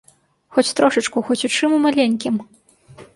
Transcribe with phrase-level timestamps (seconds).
[0.55, 2.35] Хоць трошачку, хоць у чым у маленькім.